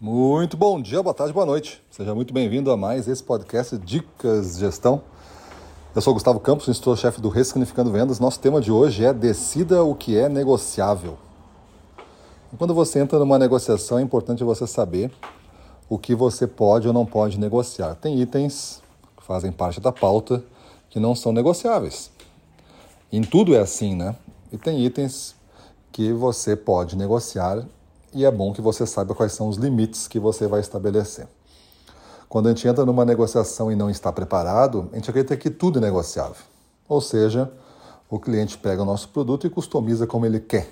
Muito 0.00 0.56
bom 0.56 0.80
dia, 0.80 1.02
boa 1.02 1.12
tarde, 1.12 1.32
boa 1.32 1.44
noite. 1.44 1.82
Seja 1.90 2.14
muito 2.14 2.32
bem-vindo 2.32 2.70
a 2.70 2.76
mais 2.76 3.08
esse 3.08 3.20
podcast 3.20 3.76
Dicas 3.78 4.54
de 4.54 4.60
Gestão. 4.60 5.02
Eu 5.92 6.00
sou 6.00 6.14
Gustavo 6.14 6.38
Campos, 6.38 6.68
instrutor-chefe 6.68 7.20
do 7.20 7.28
Ressignificando 7.28 7.90
Vendas. 7.90 8.20
Nosso 8.20 8.38
tema 8.38 8.60
de 8.60 8.70
hoje 8.70 9.04
é 9.04 9.12
Decida 9.12 9.82
o 9.82 9.96
que 9.96 10.16
é 10.16 10.28
negociável. 10.28 11.18
Quando 12.56 12.74
você 12.74 13.00
entra 13.00 13.18
numa 13.18 13.40
negociação, 13.40 13.98
é 13.98 14.02
importante 14.02 14.44
você 14.44 14.68
saber 14.68 15.10
o 15.88 15.98
que 15.98 16.14
você 16.14 16.46
pode 16.46 16.86
ou 16.86 16.94
não 16.94 17.04
pode 17.04 17.36
negociar. 17.36 17.96
Tem 17.96 18.20
itens 18.20 18.80
que 19.16 19.24
fazem 19.24 19.50
parte 19.50 19.80
da 19.80 19.90
pauta 19.90 20.44
que 20.88 21.00
não 21.00 21.16
são 21.16 21.32
negociáveis. 21.32 22.08
Em 23.10 23.22
tudo 23.22 23.52
é 23.52 23.58
assim, 23.58 23.96
né? 23.96 24.14
E 24.52 24.56
tem 24.56 24.86
itens 24.86 25.34
que 25.90 26.12
você 26.12 26.54
pode 26.54 26.94
negociar 26.94 27.66
e 28.12 28.24
é 28.24 28.30
bom 28.30 28.52
que 28.52 28.60
você 28.60 28.86
saiba 28.86 29.14
quais 29.14 29.32
são 29.32 29.48
os 29.48 29.56
limites 29.56 30.08
que 30.08 30.18
você 30.18 30.46
vai 30.46 30.60
estabelecer. 30.60 31.26
Quando 32.28 32.46
a 32.46 32.50
gente 32.50 32.66
entra 32.68 32.84
numa 32.84 33.04
negociação 33.04 33.72
e 33.72 33.76
não 33.76 33.88
está 33.88 34.12
preparado, 34.12 34.88
a 34.92 34.96
gente 34.96 35.08
acredita 35.08 35.36
que 35.36 35.48
tudo 35.48 35.78
é 35.78 35.82
negociável. 35.82 36.42
Ou 36.88 37.00
seja, 37.00 37.50
o 38.10 38.18
cliente 38.18 38.58
pega 38.58 38.82
o 38.82 38.84
nosso 38.84 39.08
produto 39.08 39.46
e 39.46 39.50
customiza 39.50 40.06
como 40.06 40.26
ele 40.26 40.40
quer. 40.40 40.68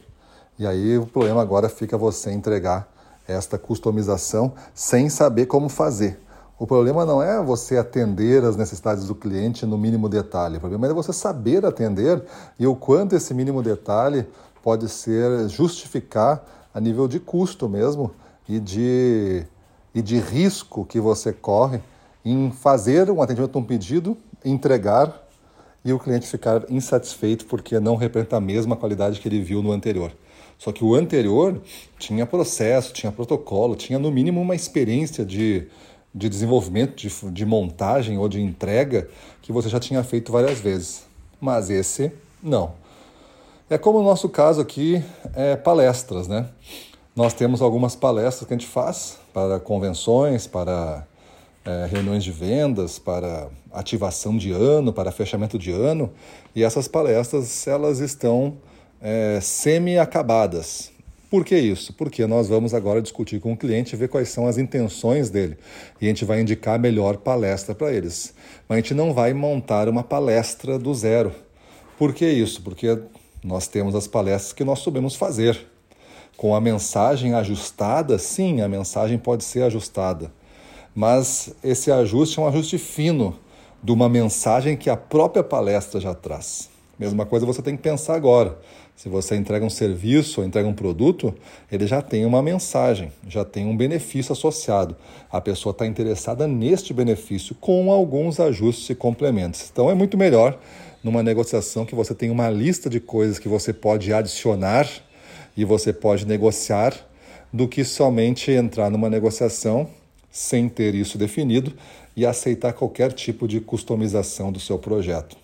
E 0.58 0.66
aí 0.66 0.98
o 0.98 1.06
problema 1.06 1.42
agora 1.42 1.68
fica 1.68 1.96
você 1.96 2.30
entregar 2.30 2.88
esta 3.26 3.58
customização 3.58 4.52
sem 4.74 5.08
saber 5.08 5.46
como 5.46 5.68
fazer. 5.68 6.20
O 6.58 6.66
problema 6.66 7.04
não 7.04 7.22
é 7.22 7.42
você 7.42 7.76
atender 7.76 8.42
as 8.42 8.56
necessidades 8.56 9.06
do 9.06 9.14
cliente 9.14 9.66
no 9.66 9.76
mínimo 9.76 10.08
detalhe. 10.08 10.56
O 10.56 10.60
problema 10.60 10.86
é 10.86 10.92
você 10.92 11.12
saber 11.12 11.66
atender 11.66 12.24
e 12.58 12.66
o 12.66 12.74
quanto 12.74 13.14
esse 13.14 13.34
mínimo 13.34 13.62
detalhe 13.62 14.26
pode 14.62 14.88
ser 14.88 15.48
justificar 15.48 16.42
a 16.76 16.80
nível 16.80 17.08
de 17.08 17.18
custo 17.18 17.70
mesmo 17.70 18.10
e 18.46 18.60
de, 18.60 19.46
e 19.94 20.02
de 20.02 20.18
risco 20.18 20.84
que 20.84 21.00
você 21.00 21.32
corre 21.32 21.80
em 22.22 22.52
fazer 22.52 23.10
um 23.10 23.22
atendimento 23.22 23.56
a 23.56 23.58
um 23.62 23.64
pedido, 23.64 24.14
entregar 24.44 25.26
e 25.82 25.90
o 25.90 25.98
cliente 25.98 26.26
ficar 26.26 26.70
insatisfeito 26.70 27.46
porque 27.46 27.80
não 27.80 27.96
representa 27.96 28.36
a 28.36 28.40
mesma 28.42 28.76
qualidade 28.76 29.20
que 29.20 29.26
ele 29.26 29.40
viu 29.40 29.62
no 29.62 29.72
anterior. 29.72 30.12
Só 30.58 30.70
que 30.70 30.84
o 30.84 30.94
anterior 30.94 31.62
tinha 31.98 32.26
processo, 32.26 32.92
tinha 32.92 33.10
protocolo, 33.10 33.74
tinha 33.74 33.98
no 33.98 34.10
mínimo 34.10 34.38
uma 34.38 34.54
experiência 34.54 35.24
de, 35.24 35.68
de 36.14 36.28
desenvolvimento, 36.28 36.94
de, 36.94 37.08
de 37.30 37.46
montagem 37.46 38.18
ou 38.18 38.28
de 38.28 38.38
entrega 38.38 39.08
que 39.40 39.50
você 39.50 39.70
já 39.70 39.80
tinha 39.80 40.04
feito 40.04 40.30
várias 40.30 40.58
vezes. 40.58 41.06
Mas 41.40 41.70
esse 41.70 42.12
não. 42.42 42.74
É 43.68 43.76
como 43.76 43.98
o 43.98 44.02
nosso 44.02 44.28
caso 44.28 44.60
aqui, 44.60 45.02
é 45.34 45.56
palestras, 45.56 46.28
né? 46.28 46.46
Nós 47.16 47.34
temos 47.34 47.60
algumas 47.60 47.96
palestras 47.96 48.46
que 48.46 48.54
a 48.54 48.56
gente 48.56 48.68
faz 48.68 49.18
para 49.34 49.58
convenções, 49.58 50.46
para 50.46 51.04
é, 51.64 51.88
reuniões 51.90 52.22
de 52.22 52.30
vendas, 52.30 52.96
para 53.00 53.48
ativação 53.72 54.38
de 54.38 54.52
ano, 54.52 54.92
para 54.92 55.10
fechamento 55.10 55.58
de 55.58 55.72
ano, 55.72 56.12
e 56.54 56.62
essas 56.62 56.86
palestras 56.86 57.66
elas 57.66 57.98
estão 57.98 58.58
é, 59.02 59.40
semi-acabadas. 59.42 60.92
Por 61.28 61.44
que 61.44 61.58
isso? 61.58 61.92
Porque 61.92 62.24
nós 62.24 62.48
vamos 62.48 62.72
agora 62.72 63.02
discutir 63.02 63.40
com 63.40 63.52
o 63.52 63.56
cliente 63.56 63.96
e 63.96 63.98
ver 63.98 64.08
quais 64.08 64.28
são 64.28 64.46
as 64.46 64.58
intenções 64.58 65.28
dele. 65.28 65.58
E 66.00 66.04
a 66.04 66.08
gente 66.08 66.24
vai 66.24 66.40
indicar 66.40 66.76
a 66.76 66.78
melhor 66.78 67.16
palestra 67.16 67.74
para 67.74 67.92
eles. 67.92 68.32
Mas 68.68 68.78
a 68.78 68.80
gente 68.80 68.94
não 68.94 69.12
vai 69.12 69.34
montar 69.34 69.88
uma 69.88 70.04
palestra 70.04 70.78
do 70.78 70.94
zero. 70.94 71.34
Por 71.98 72.14
que 72.14 72.24
isso? 72.24 72.62
Porque 72.62 72.96
nós 73.46 73.68
temos 73.68 73.94
as 73.94 74.08
palestras 74.08 74.52
que 74.52 74.64
nós 74.64 74.82
sabemos 74.82 75.14
fazer. 75.14 75.66
Com 76.36 76.54
a 76.54 76.60
mensagem 76.60 77.32
ajustada, 77.32 78.18
sim, 78.18 78.60
a 78.60 78.68
mensagem 78.68 79.16
pode 79.16 79.44
ser 79.44 79.62
ajustada. 79.62 80.32
Mas 80.92 81.54
esse 81.62 81.92
ajuste 81.92 82.38
é 82.38 82.42
um 82.42 82.48
ajuste 82.48 82.76
fino 82.76 83.36
de 83.82 83.92
uma 83.92 84.08
mensagem 84.08 84.76
que 84.76 84.90
a 84.90 84.96
própria 84.96 85.44
palestra 85.44 86.00
já 86.00 86.12
traz. 86.12 86.68
Mesma 86.98 87.24
coisa 87.24 87.46
você 87.46 87.62
tem 87.62 87.76
que 87.76 87.82
pensar 87.82 88.16
agora. 88.16 88.58
Se 88.96 89.08
você 89.08 89.36
entrega 89.36 89.64
um 89.64 89.70
serviço 89.70 90.40
ou 90.40 90.46
entrega 90.46 90.66
um 90.66 90.72
produto, 90.72 91.32
ele 91.70 91.86
já 91.86 92.02
tem 92.02 92.24
uma 92.24 92.42
mensagem, 92.42 93.12
já 93.28 93.44
tem 93.44 93.66
um 93.66 93.76
benefício 93.76 94.32
associado. 94.32 94.96
A 95.30 95.40
pessoa 95.40 95.70
está 95.70 95.86
interessada 95.86 96.48
neste 96.48 96.92
benefício 96.92 97.54
com 97.60 97.92
alguns 97.92 98.40
ajustes 98.40 98.90
e 98.90 98.94
complementos. 98.94 99.68
Então 99.70 99.88
é 99.90 99.94
muito 99.94 100.16
melhor 100.16 100.58
numa 101.06 101.22
negociação 101.22 101.86
que 101.86 101.94
você 101.94 102.12
tem 102.16 102.30
uma 102.30 102.50
lista 102.50 102.90
de 102.90 102.98
coisas 102.98 103.38
que 103.38 103.48
você 103.48 103.72
pode 103.72 104.12
adicionar 104.12 104.88
e 105.56 105.64
você 105.64 105.92
pode 105.92 106.26
negociar, 106.26 106.94
do 107.52 107.68
que 107.68 107.84
somente 107.84 108.50
entrar 108.50 108.90
numa 108.90 109.08
negociação 109.08 109.88
sem 110.32 110.68
ter 110.68 110.96
isso 110.96 111.16
definido 111.16 111.72
e 112.16 112.26
aceitar 112.26 112.72
qualquer 112.72 113.12
tipo 113.12 113.46
de 113.46 113.60
customização 113.60 114.50
do 114.50 114.58
seu 114.58 114.80
projeto. 114.80 115.36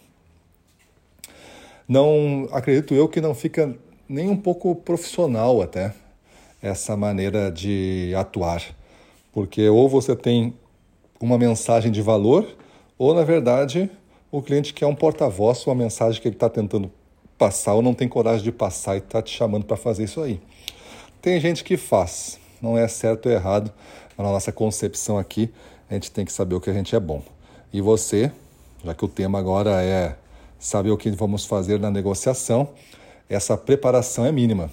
Não 1.87 2.49
acredito 2.51 2.93
eu 2.93 3.09
que 3.09 3.21
não 3.21 3.33
fica 3.33 3.72
nem 4.09 4.28
um 4.28 4.37
pouco 4.37 4.75
profissional 4.75 5.62
até 5.62 5.95
essa 6.61 6.97
maneira 6.97 7.53
de 7.53 8.12
atuar, 8.17 8.65
porque 9.33 9.69
ou 9.69 9.89
você 9.89 10.17
tem 10.17 10.55
uma 11.21 11.39
mensagem 11.39 11.93
de 11.93 12.03
valor 12.03 12.49
ou 12.99 13.15
na 13.15 13.22
verdade 13.22 13.89
o 14.32 14.41
cliente 14.41 14.72
quer 14.72 14.87
um 14.87 14.94
porta-voz, 14.94 15.65
uma 15.66 15.75
mensagem 15.75 16.20
que 16.20 16.26
ele 16.26 16.34
está 16.34 16.48
tentando 16.48 16.91
passar 17.37 17.75
ou 17.75 17.82
não 17.82 17.93
tem 17.93 18.09
coragem 18.09 18.43
de 18.43 18.50
passar 18.50 18.94
e 18.94 18.98
está 18.98 19.20
te 19.20 19.37
chamando 19.37 19.66
para 19.66 19.76
fazer 19.76 20.04
isso 20.04 20.22
aí. 20.22 20.41
Tem 21.20 21.38
gente 21.38 21.62
que 21.62 21.76
faz, 21.76 22.41
não 22.60 22.78
é 22.78 22.88
certo 22.88 23.26
ou 23.26 23.32
errado, 23.32 23.71
na 24.16 24.25
nossa 24.25 24.50
concepção 24.50 25.19
aqui, 25.19 25.53
a 25.91 25.94
gente 25.94 26.10
tem 26.10 26.25
que 26.25 26.32
saber 26.32 26.54
o 26.54 26.60
que 26.60 26.71
a 26.71 26.72
gente 26.72 26.97
é 26.97 27.00
bom. 27.00 27.22
E 27.71 27.82
você, 27.82 28.32
já 28.82 28.94
que 28.94 29.04
o 29.04 29.09
tema 29.09 29.38
agora 29.38 29.82
é 29.82 30.16
saber 30.59 30.91
o 30.91 30.97
que 30.97 31.10
vamos 31.10 31.44
fazer 31.44 31.78
na 31.78 31.91
negociação, 31.91 32.71
essa 33.28 33.56
preparação 33.56 34.25
é 34.25 34.32
mínima. 34.32 34.71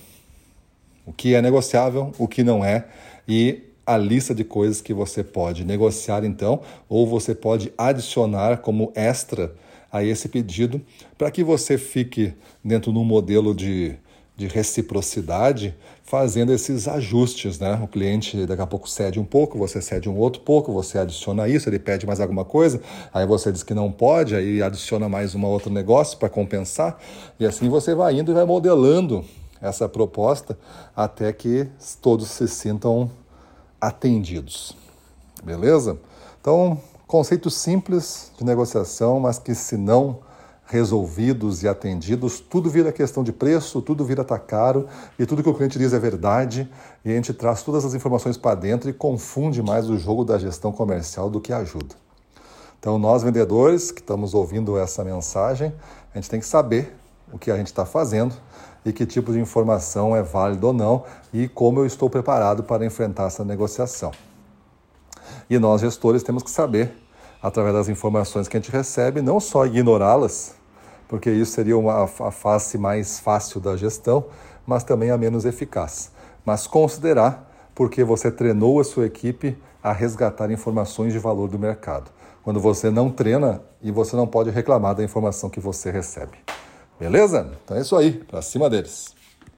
O 1.05 1.11
que 1.11 1.35
é 1.35 1.41
negociável, 1.41 2.13
o 2.17 2.29
que 2.29 2.43
não 2.43 2.63
é, 2.63 2.87
e 3.27 3.63
a 3.89 3.97
lista 3.97 4.35
de 4.35 4.43
coisas 4.43 4.81
que 4.81 4.93
você 4.93 5.23
pode 5.23 5.65
negociar 5.65 6.23
então, 6.23 6.61
ou 6.87 7.07
você 7.07 7.33
pode 7.33 7.73
adicionar 7.75 8.57
como 8.57 8.91
extra 8.93 9.51
a 9.91 10.03
esse 10.03 10.29
pedido, 10.29 10.79
para 11.17 11.31
que 11.31 11.43
você 11.43 11.75
fique 11.75 12.35
dentro 12.63 12.93
de 12.93 12.99
um 12.99 13.03
modelo 13.03 13.55
de, 13.55 13.95
de 14.37 14.45
reciprocidade, 14.45 15.73
fazendo 16.03 16.53
esses 16.53 16.87
ajustes, 16.87 17.57
né? 17.57 17.79
O 17.83 17.87
cliente 17.87 18.45
daqui 18.45 18.61
a 18.61 18.67
pouco 18.67 18.87
cede 18.87 19.19
um 19.19 19.25
pouco, 19.25 19.57
você 19.57 19.81
cede 19.81 20.07
um 20.07 20.19
outro 20.19 20.43
pouco, 20.43 20.71
você 20.71 20.99
adiciona 20.99 21.47
isso, 21.47 21.67
ele 21.67 21.79
pede 21.79 22.05
mais 22.05 22.19
alguma 22.19 22.45
coisa, 22.45 22.79
aí 23.11 23.25
você 23.25 23.51
diz 23.51 23.63
que 23.63 23.73
não 23.73 23.91
pode, 23.91 24.35
aí 24.35 24.61
adiciona 24.61 25.09
mais 25.09 25.33
um 25.33 25.43
outro 25.45 25.73
negócio 25.73 26.19
para 26.19 26.29
compensar, 26.29 26.99
e 27.39 27.45
assim 27.45 27.67
você 27.67 27.95
vai 27.95 28.19
indo 28.19 28.29
e 28.29 28.35
vai 28.35 28.45
modelando 28.45 29.25
essa 29.59 29.89
proposta 29.89 30.55
até 30.95 31.33
que 31.33 31.67
todos 31.99 32.27
se 32.27 32.47
sintam 32.47 33.09
atendidos. 33.79 34.75
Beleza? 35.43 35.97
Então, 36.39 36.79
conceitos 37.07 37.55
simples 37.55 38.31
de 38.37 38.45
negociação, 38.45 39.19
mas 39.19 39.39
que 39.39 39.55
se 39.55 39.77
não 39.77 40.19
resolvidos 40.65 41.63
e 41.63 41.67
atendidos, 41.67 42.39
tudo 42.39 42.69
vira 42.69 42.91
questão 42.91 43.23
de 43.23 43.33
preço, 43.33 43.81
tudo 43.81 44.05
vira 44.05 44.23
tá 44.23 44.37
caro 44.37 44.87
e 45.17 45.25
tudo 45.25 45.41
que 45.41 45.49
o 45.49 45.53
cliente 45.53 45.79
diz 45.79 45.93
é 45.93 45.99
verdade 45.99 46.69
e 47.03 47.11
a 47.11 47.15
gente 47.15 47.33
traz 47.33 47.63
todas 47.63 47.83
as 47.83 47.95
informações 47.95 48.37
para 48.37 48.53
dentro 48.53 48.87
e 48.87 48.93
confunde 48.93 49.63
mais 49.63 49.89
o 49.89 49.97
jogo 49.97 50.23
da 50.23 50.37
gestão 50.37 50.71
comercial 50.71 51.27
do 51.27 51.41
que 51.41 51.51
ajuda. 51.51 51.95
Então, 52.79 52.99
nós 52.99 53.23
vendedores 53.23 53.91
que 53.91 53.99
estamos 53.99 54.35
ouvindo 54.35 54.77
essa 54.77 55.03
mensagem, 55.03 55.73
a 56.13 56.17
gente 56.17 56.29
tem 56.29 56.39
que 56.39 56.45
saber 56.45 56.95
o 57.31 57.37
que 57.37 57.51
a 57.51 57.57
gente 57.57 57.67
está 57.67 57.85
fazendo 57.85 58.35
e 58.85 58.93
que 58.93 59.05
tipo 59.05 59.31
de 59.31 59.39
informação 59.39 60.15
é 60.15 60.23
válido 60.23 60.67
ou 60.67 60.73
não 60.73 61.03
e 61.33 61.47
como 61.47 61.79
eu 61.79 61.85
estou 61.85 62.09
preparado 62.09 62.63
para 62.63 62.85
enfrentar 62.85 63.25
essa 63.25 63.43
negociação. 63.43 64.11
E 65.49 65.57
nós, 65.59 65.81
gestores, 65.81 66.23
temos 66.23 66.43
que 66.43 66.51
saber, 66.51 66.91
através 67.41 67.73
das 67.73 67.89
informações 67.89 68.47
que 68.47 68.57
a 68.57 68.59
gente 68.59 68.71
recebe, 68.71 69.21
não 69.21 69.39
só 69.39 69.65
ignorá-las, 69.65 70.55
porque 71.07 71.29
isso 71.31 71.53
seria 71.53 71.77
uma, 71.77 72.03
a 72.03 72.31
face 72.31 72.77
mais 72.77 73.19
fácil 73.19 73.59
da 73.59 73.75
gestão, 73.75 74.25
mas 74.65 74.83
também 74.83 75.09
a 75.09 75.17
menos 75.17 75.45
eficaz. 75.45 76.11
Mas 76.45 76.67
considerar, 76.67 77.51
porque 77.73 78.03
você 78.03 78.31
treinou 78.31 78.79
a 78.79 78.83
sua 78.83 79.07
equipe 79.07 79.57
a 79.81 79.91
resgatar 79.91 80.51
informações 80.51 81.13
de 81.13 81.19
valor 81.19 81.49
do 81.49 81.57
mercado. 81.57 82.11
Quando 82.43 82.59
você 82.59 82.89
não 82.89 83.09
treina 83.09 83.61
e 83.81 83.91
você 83.91 84.15
não 84.15 84.27
pode 84.27 84.49
reclamar 84.49 84.95
da 84.95 85.03
informação 85.03 85.49
que 85.49 85.59
você 85.59 85.89
recebe. 85.89 86.37
Beleza? 86.99 87.49
Então 87.63 87.77
é 87.77 87.81
isso 87.81 87.95
aí, 87.95 88.11
para 88.11 88.41
cima 88.41 88.69
deles. 88.69 89.15